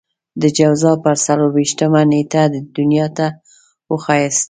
[0.41, 2.43] د جوزا پر څلور وېشتمه نېټه
[2.77, 3.27] دنيا ته
[3.91, 4.39] وښاياست.